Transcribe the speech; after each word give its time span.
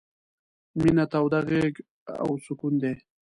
—مينه 0.81 1.05
توده 1.11 1.39
غېږه 1.47 1.81
او 2.21 2.29
سکون 2.45 2.73
دی... 2.81 2.93